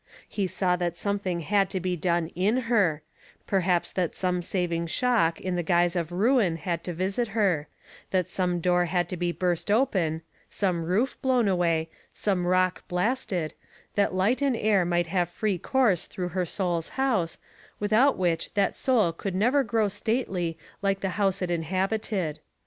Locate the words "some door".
8.27-8.85